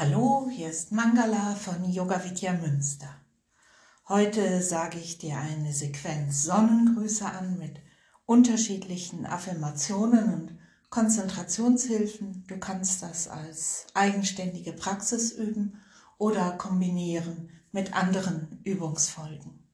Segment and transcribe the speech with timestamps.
[0.00, 3.12] Hallo, hier ist Mangala von Yoga Vidya Münster.
[4.08, 7.80] Heute sage ich dir eine Sequenz Sonnengrüße an mit
[8.24, 10.58] unterschiedlichen Affirmationen und
[10.88, 12.44] Konzentrationshilfen.
[12.46, 15.80] Du kannst das als eigenständige Praxis üben
[16.16, 19.66] oder kombinieren mit anderen Übungsfolgen.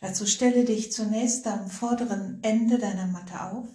[0.00, 3.66] Dazu stelle dich zunächst am vorderen Ende deiner Matte auf,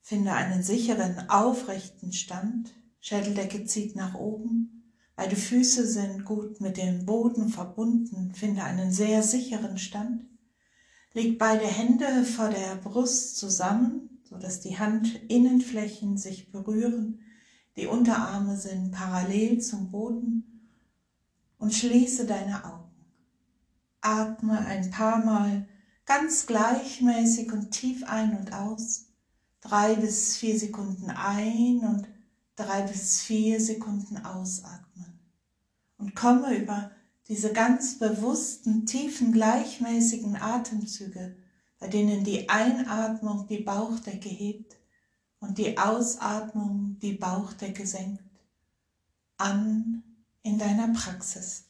[0.00, 4.78] finde einen sicheren, aufrechten Stand, Schädeldecke zieht nach oben,
[5.20, 8.32] Beide Füße sind gut mit dem Boden verbunden.
[8.34, 10.24] Finde einen sehr sicheren Stand.
[11.12, 17.20] Leg beide Hände vor der Brust zusammen, so dass die Handinnenflächen sich berühren.
[17.76, 20.70] Die Unterarme sind parallel zum Boden
[21.58, 22.90] und schließe deine Augen.
[24.00, 25.68] Atme ein paar Mal
[26.06, 29.08] ganz gleichmäßig und tief ein und aus.
[29.60, 32.08] Drei bis vier Sekunden ein und
[32.56, 35.09] drei bis vier Sekunden ausatmen
[36.00, 36.90] und komme über
[37.28, 41.36] diese ganz bewussten, tiefen, gleichmäßigen Atemzüge,
[41.78, 44.76] bei denen die Einatmung die Bauchdecke hebt
[45.38, 48.24] und die Ausatmung die Bauchdecke senkt,
[49.36, 50.02] an
[50.42, 51.69] in deiner Praxis.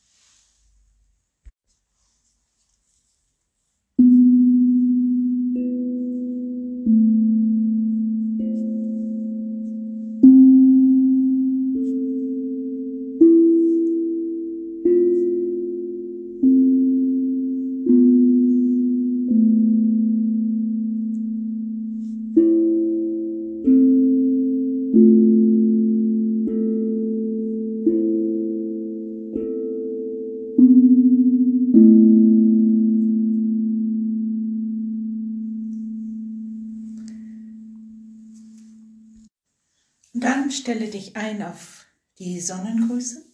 [40.51, 41.87] Stelle dich ein auf
[42.19, 43.25] die Sonnengrüße.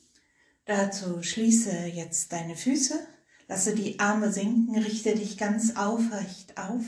[0.64, 2.98] Dazu schließe jetzt deine Füße,
[3.48, 6.82] lasse die Arme sinken, richte dich ganz aufrecht auf,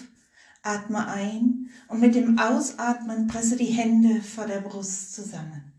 [0.62, 5.72] atme ein und mit dem Ausatmen presse die Hände vor der Brust zusammen.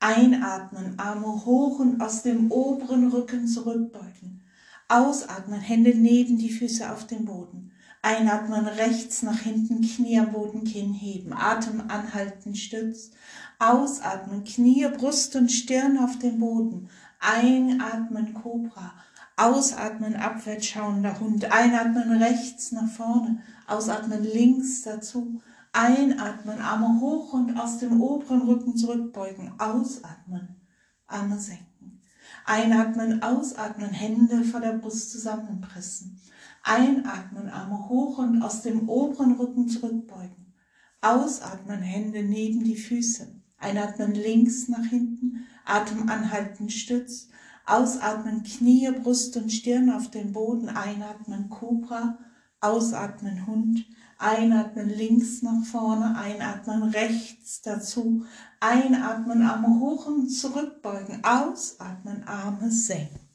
[0.00, 4.42] Einatmen, Arme hoch und aus dem oberen Rücken zurückbeugen.
[4.88, 7.72] Ausatmen, Hände neben die Füße auf dem Boden.
[8.06, 11.32] Einatmen, rechts nach hinten, Knie am Boden, Kinn heben.
[11.32, 13.10] Atem anhalten, Stütz.
[13.58, 16.88] Ausatmen, Knie, Brust und Stirn auf dem Boden.
[17.18, 18.94] Einatmen, Cobra.
[19.36, 21.50] Ausatmen, abwärts schauender Hund.
[21.50, 23.42] Einatmen, rechts nach vorne.
[23.66, 25.40] Ausatmen, links dazu.
[25.72, 29.58] Einatmen, Arme hoch und aus dem oberen Rücken zurückbeugen.
[29.58, 30.54] Ausatmen,
[31.08, 32.00] Arme senken.
[32.44, 36.20] Einatmen, ausatmen, Hände vor der Brust zusammenpressen.
[36.68, 40.52] Einatmen, Arme hoch und aus dem oberen Rücken zurückbeugen.
[41.00, 43.28] Ausatmen, Hände neben die Füße.
[43.56, 47.28] Einatmen links nach hinten, Atem anhalten, Stütz.
[47.66, 50.68] Ausatmen, Knie, Brust und Stirn auf den Boden.
[50.68, 52.18] Einatmen, Cobra.
[52.60, 53.86] Ausatmen, Hund.
[54.18, 58.24] Einatmen links nach vorne, einatmen rechts dazu.
[58.58, 61.22] Einatmen, Arme hoch und zurückbeugen.
[61.22, 63.25] Ausatmen, Arme senken.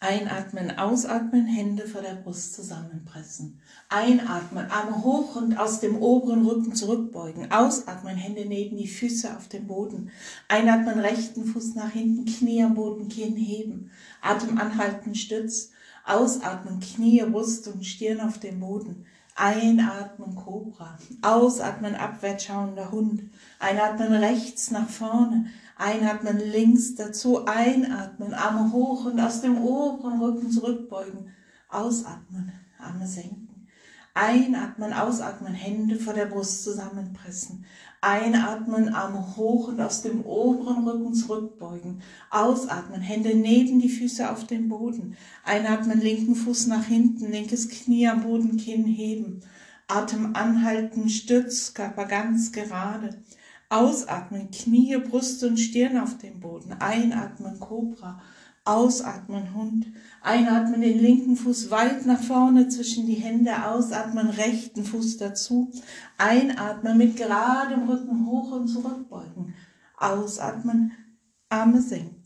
[0.00, 3.60] Einatmen, ausatmen, Hände vor der Brust zusammenpressen.
[3.88, 7.50] Einatmen, Arme hoch und aus dem oberen Rücken zurückbeugen.
[7.50, 10.12] Ausatmen, Hände neben die Füße auf dem Boden.
[10.46, 13.90] Einatmen, rechten Fuß nach hinten, Knie am Boden, Kinn heben.
[14.22, 15.72] Atem anhalten, Stütz.
[16.04, 19.04] Ausatmen, Knie, Brust und Stirn auf dem Boden.
[19.34, 20.96] Einatmen, Cobra.
[21.22, 23.24] Ausatmen, abwärts schauender Hund.
[23.58, 25.46] Einatmen, rechts nach vorne.
[25.78, 31.30] Einatmen links dazu, einatmen, Arme hoch und aus dem oberen Rücken zurückbeugen.
[31.68, 33.66] Ausatmen, Arme senken.
[34.12, 37.64] Einatmen, ausatmen, Hände vor der Brust zusammenpressen.
[38.00, 42.02] Einatmen, Arme hoch und aus dem oberen Rücken zurückbeugen.
[42.30, 45.16] Ausatmen, Hände neben die Füße auf dem Boden.
[45.44, 49.42] Einatmen, linken Fuß nach hinten, linkes Knie am Boden, Kinn heben.
[49.86, 53.22] Atem anhalten, Stütz, Körper ganz gerade.
[53.70, 56.72] Ausatmen, Knie, Brust und Stirn auf dem Boden.
[56.72, 58.20] Einatmen, Cobra.
[58.64, 59.86] Ausatmen, Hund.
[60.20, 63.66] Einatmen, den linken Fuß weit nach vorne zwischen die Hände.
[63.66, 65.70] Ausatmen, rechten Fuß dazu.
[66.18, 69.54] Einatmen, mit geradem Rücken hoch und zurückbeugen.
[69.96, 70.92] Ausatmen,
[71.48, 72.17] Arme senken.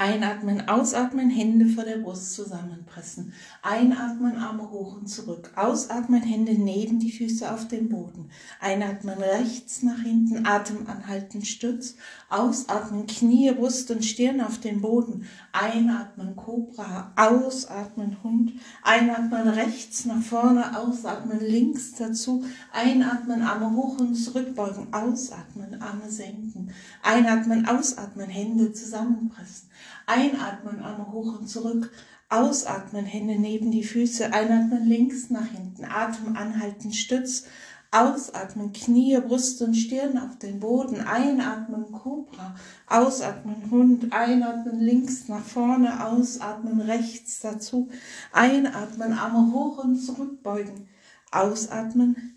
[0.00, 3.34] Einatmen, ausatmen, Hände vor der Brust zusammenpressen.
[3.60, 5.50] Einatmen, Arme hoch und zurück.
[5.56, 8.30] Ausatmen, Hände neben die Füße auf dem Boden.
[8.60, 11.96] Einatmen, rechts nach hinten, Atem anhalten, Stütz.
[12.30, 15.26] Ausatmen, Knie, Brust und Stirn auf dem Boden.
[15.52, 17.12] Einatmen, Cobra.
[17.16, 18.54] Ausatmen, Hund.
[18.82, 20.78] Einatmen, rechts nach vorne.
[20.78, 22.42] Ausatmen, links dazu.
[22.72, 24.94] Einatmen, Arme hoch und zurückbeugen.
[24.94, 26.70] Ausatmen, Arme senken.
[27.02, 29.68] Einatmen, ausatmen, Hände zusammenpressen.
[30.06, 31.90] Einatmen, Arme hoch und zurück.
[32.28, 34.32] Ausatmen, Hände neben die Füße.
[34.32, 35.84] Einatmen, links nach hinten.
[35.84, 37.44] Atem anhalten, Stütz.
[37.92, 41.00] Ausatmen, Knie, Brust und Stirn auf den Boden.
[41.00, 42.54] Einatmen, Cobra.
[42.86, 44.12] Ausatmen, Hund.
[44.12, 46.06] Einatmen, links nach vorne.
[46.06, 47.88] Ausatmen, rechts dazu.
[48.32, 50.88] Einatmen, Arme hoch und zurückbeugen.
[51.32, 52.36] Ausatmen,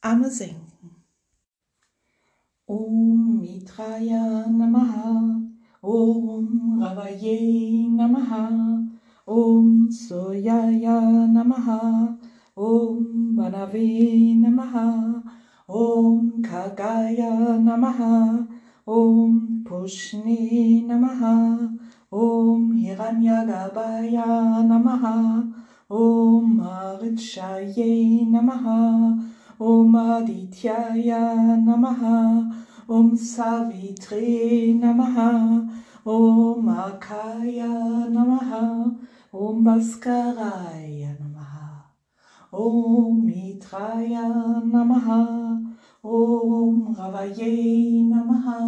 [0.00, 1.02] Arme senken.
[2.66, 5.51] Om Mitraya Namaha.
[5.84, 8.86] Om Ravaye Namaha,
[9.26, 12.16] Om Soyaya Namaha,
[12.56, 15.24] Om Banave Namaha,
[15.68, 18.46] Om Kagaya Namaha,
[18.86, 21.76] Om Pushni Namaha,
[22.12, 25.52] Om Hiranyagabaya Namaha,
[25.90, 29.18] Om Marichaye Namaha,
[29.58, 35.64] Om Adityaya Namaha, Om Savitri Namaha,
[36.04, 38.92] Om Akaya Namaha,
[39.32, 41.88] Om Bhaskaraya Namaha,
[42.52, 44.28] Om Mitraya
[44.68, 45.72] Namaha,
[46.04, 48.60] Om Ravaye Namaha,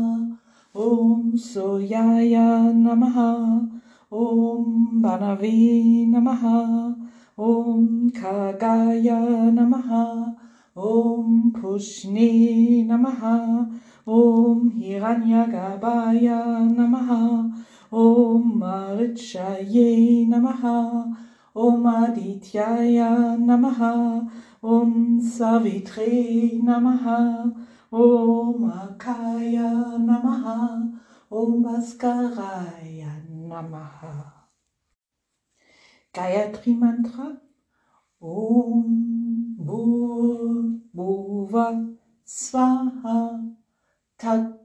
[0.74, 3.68] Om Soyaya Namaha,
[4.10, 6.96] Om Banave Namaha,
[7.36, 10.34] Om Kagaya Namaha,
[10.74, 13.68] Om Pushni Namaha,
[14.06, 17.50] Om Hiranyagabaya Namaha,
[17.90, 21.16] Om Marichaye Namaha,
[21.56, 24.30] Om Adityaya Namaha,
[24.62, 27.50] Om Savitri Namaha,
[27.90, 30.92] Om Akaya Namaha,
[31.32, 34.32] Om Bhaskaraya Namaha.
[36.12, 37.38] Gayatri Mantra.
[38.20, 41.88] Om Bhur Bhuva
[42.26, 43.63] Swaha
[44.24, 44.56] Tat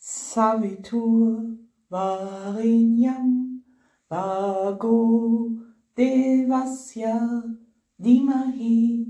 [0.00, 1.52] Savitur
[1.92, 3.60] Varinyam
[4.08, 5.52] Vago
[5.94, 7.44] Devasya
[8.00, 9.04] Dimahi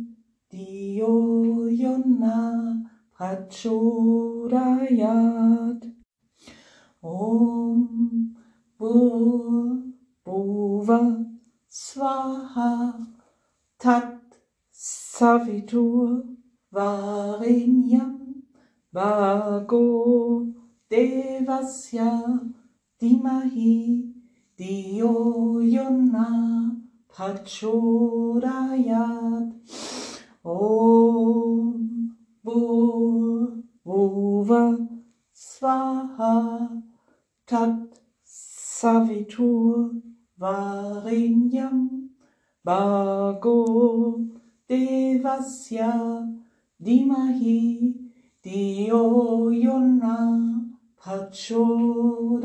[0.51, 2.83] Diyo Yona
[3.15, 4.51] Prachodayat
[7.01, 8.35] Om
[8.81, 9.87] Bhur
[10.27, 11.03] Bhuva
[11.71, 13.07] Swaha
[13.79, 14.19] Tat
[14.75, 16.27] Savitur
[16.75, 18.42] Varinyam
[18.93, 20.53] Vago
[20.91, 22.13] Devasya
[23.01, 24.05] Dimahi
[24.59, 26.77] Diyo Yona
[27.09, 28.45] Prachodayat
[30.45, 32.13] Om
[32.45, 34.77] Bhur Bhuva
[35.33, 36.69] Swaha
[37.47, 39.97] Tat Savitur
[40.39, 42.13] Varinyam
[42.63, 44.21] Vago
[44.69, 46.29] Devasya
[46.77, 48.02] Dimahi
[48.43, 50.19] Diyo Yona
[50.99, 52.43] Prachodayat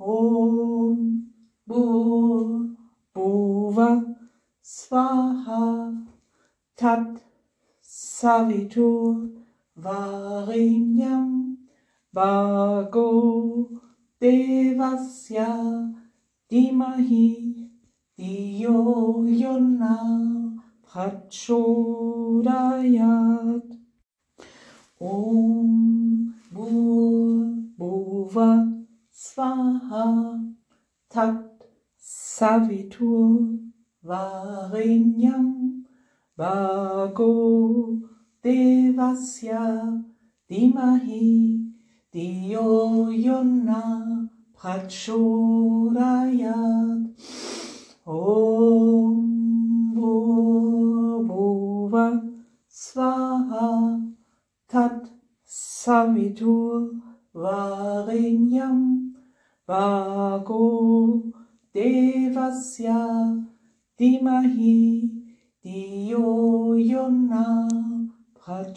[0.00, 1.28] Om
[1.68, 2.72] Bhur
[3.14, 4.16] Bhuva
[4.64, 5.92] Swaha
[6.74, 7.20] Tat
[7.82, 9.28] Savitur
[9.76, 11.58] Varinyam
[12.14, 13.68] Vago
[14.18, 15.52] Devasya
[16.48, 17.68] Dimahi
[18.18, 20.00] Diyo Yona
[20.80, 21.82] Prachodayat
[25.02, 28.50] Om Bhuva
[29.10, 30.38] Swaha
[31.10, 31.66] Tat
[31.98, 33.58] Savitur
[34.06, 35.82] Varinyam
[36.38, 37.98] Vago
[38.44, 40.04] Devasya
[40.48, 41.66] Dimahi
[42.14, 45.90] Diyo Yona Prachodayat
[48.06, 49.18] Om
[51.26, 52.06] Bhuva
[52.70, 54.11] Swaha
[54.72, 55.04] Tat
[55.44, 57.02] Savitur
[57.34, 59.12] Varinyam
[59.66, 61.34] Vago
[61.74, 63.36] Devasya
[64.00, 65.10] Dimahi
[65.62, 67.68] Diyo Yona
[68.34, 68.72] Prachodayat.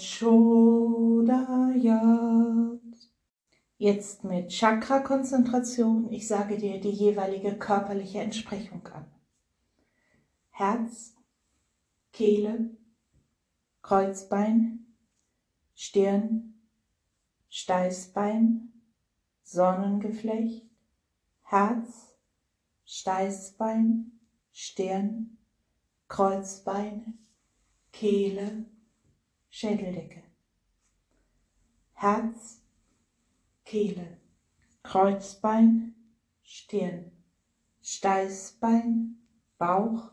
[3.77, 6.11] Jetzt mit Chakra-Konzentration.
[6.11, 9.05] Ich sage dir die jeweilige körperliche Entsprechung an.
[10.49, 11.15] Herz,
[12.11, 12.71] Kehle,
[13.81, 14.84] Kreuzbein,
[15.75, 16.53] Stirn,
[17.49, 18.71] Steißbein,
[19.43, 20.65] Sonnengeflecht,
[21.43, 22.15] Herz,
[22.85, 24.11] Steißbein,
[24.53, 25.37] Stirn,
[26.07, 27.13] Kreuzbeine,
[27.91, 28.65] Kehle,
[29.49, 30.23] Schädeldecke.
[31.93, 32.61] Herz,
[33.65, 34.17] Kehle,
[34.81, 35.95] Kreuzbein,
[36.41, 37.11] Stirn,
[37.81, 39.17] Steißbein,
[39.57, 40.11] Bauch,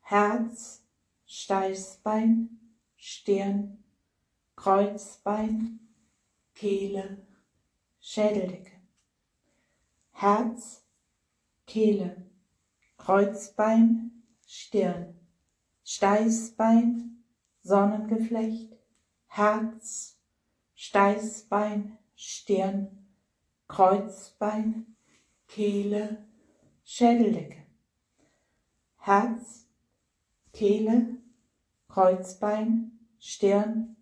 [0.00, 0.84] Herz,
[1.24, 2.60] Steißbein,
[2.96, 3.82] Stirn,
[4.56, 5.80] Kreuzbein,
[6.54, 7.18] Kehle,
[8.00, 8.72] Schädeldecke.
[10.12, 10.82] Herz,
[11.66, 12.26] Kehle,
[12.96, 15.14] Kreuzbein, Stirn,
[15.84, 17.22] Steißbein,
[17.62, 18.74] Sonnengeflecht,
[19.26, 20.18] Herz,
[20.74, 23.06] Steißbein, Stirn,
[23.68, 24.96] Kreuzbein,
[25.48, 26.24] Kehle,
[26.82, 27.66] Schädeldecke.
[28.96, 29.68] Herz,
[30.52, 31.18] Kehle,
[31.88, 33.95] Kreuzbein, Stirn,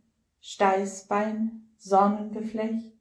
[0.46, 2.92] Steißbein, Sonnengeflecht,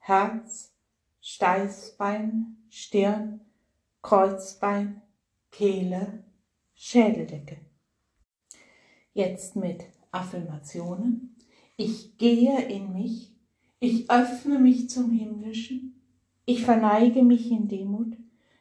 [0.00, 0.74] Herz,
[1.22, 3.40] Steißbein, Stirn,
[4.02, 5.00] Kreuzbein,
[5.50, 6.24] Kehle,
[6.74, 7.56] Schädeldecke.
[9.14, 11.36] Jetzt mit Affirmationen.
[11.78, 13.34] Ich gehe in mich,
[13.78, 16.02] ich öffne mich zum Himmlischen,
[16.44, 18.14] ich verneige mich in Demut,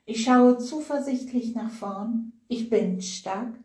[0.06, 3.60] ich schaue zuversichtlich nach vorn, ich bin stark,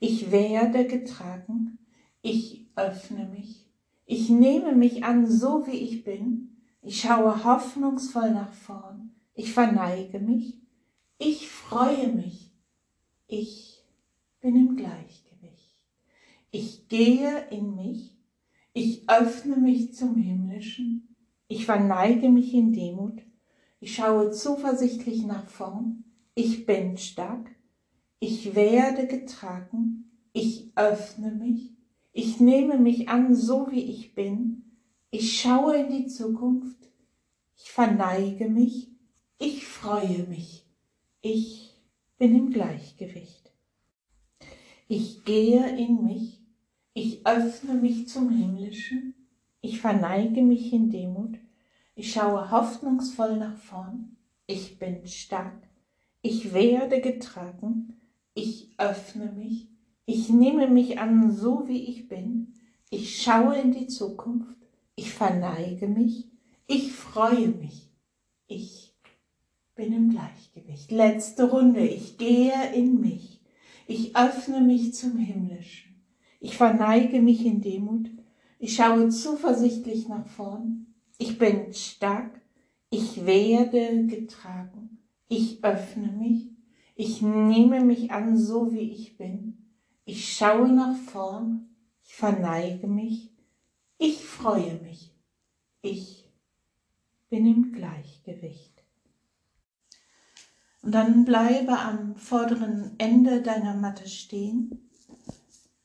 [0.00, 1.78] ich werde getragen,
[2.20, 3.67] ich öffne mich,
[4.10, 10.18] ich nehme mich an, so wie ich bin, ich schaue hoffnungsvoll nach vorn, ich verneige
[10.18, 10.62] mich,
[11.18, 12.50] ich freue mich,
[13.26, 13.84] ich
[14.40, 15.84] bin im Gleichgewicht.
[16.50, 18.16] Ich gehe in mich,
[18.72, 21.14] ich öffne mich zum Himmlischen,
[21.46, 23.20] ich verneige mich in Demut,
[23.78, 27.50] ich schaue zuversichtlich nach vorn, ich bin stark,
[28.20, 31.77] ich werde getragen, ich öffne mich,
[32.12, 34.64] ich nehme mich an, so wie ich bin,
[35.10, 36.90] ich schaue in die Zukunft,
[37.56, 38.88] ich verneige mich,
[39.38, 40.66] ich freue mich,
[41.20, 41.74] ich
[42.18, 43.52] bin im Gleichgewicht.
[44.88, 46.40] Ich gehe in mich,
[46.94, 49.14] ich öffne mich zum Himmlischen,
[49.60, 51.38] ich verneige mich in Demut,
[51.94, 55.68] ich schaue hoffnungsvoll nach vorn, ich bin stark,
[56.22, 58.00] ich werde getragen,
[58.34, 59.68] ich öffne mich,
[60.08, 62.54] ich nehme mich an, so wie ich bin,
[62.88, 64.56] ich schaue in die Zukunft,
[64.96, 66.30] ich verneige mich,
[66.66, 67.90] ich freue mich,
[68.46, 68.96] ich
[69.74, 70.90] bin im Gleichgewicht.
[70.92, 73.42] Letzte Runde, ich gehe in mich,
[73.86, 76.02] ich öffne mich zum Himmlischen,
[76.40, 78.10] ich verneige mich in Demut,
[78.58, 80.86] ich schaue zuversichtlich nach vorn,
[81.18, 82.40] ich bin stark,
[82.88, 86.48] ich werde getragen, ich öffne mich,
[86.96, 89.57] ich nehme mich an, so wie ich bin,
[90.08, 91.68] ich schaue nach vorn,
[92.02, 93.30] ich verneige mich,
[93.98, 95.14] ich freue mich,
[95.82, 96.26] ich
[97.28, 98.82] bin im Gleichgewicht.
[100.80, 104.88] Und dann bleibe am vorderen Ende deiner Matte stehen,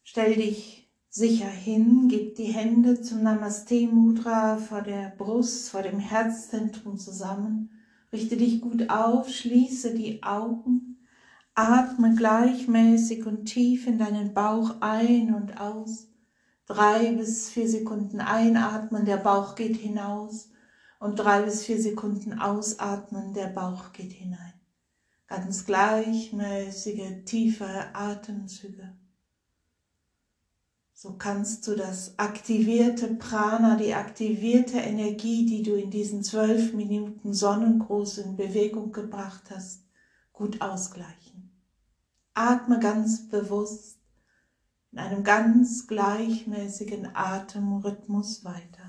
[0.04, 6.00] stell dich sicher hin, gib die Hände zum Namaste Mudra vor der Brust, vor dem
[6.00, 7.72] Herzzentrum zusammen.
[8.14, 10.93] Richte dich gut auf, schließe die Augen,
[11.56, 16.08] atme gleichmäßig und tief in deinen Bauch ein und aus.
[16.66, 20.50] Drei bis vier Sekunden einatmen, der Bauch geht hinaus
[21.00, 24.54] und drei bis vier Sekunden ausatmen, der Bauch geht hinein.
[25.28, 28.96] Ganz gleichmäßige, tiefe Atemzüge.
[30.94, 37.34] So kannst du das aktivierte Prana, die aktivierte Energie, die du in diesen zwölf Minuten
[37.34, 39.84] Sonnengruß in Bewegung gebracht hast,
[40.32, 41.33] gut ausgleichen.
[42.36, 44.00] Atme ganz bewusst
[44.92, 48.83] in einem ganz gleichmäßigen Atemrhythmus weiter.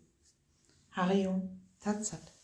[0.93, 2.36] Harium Tatsat.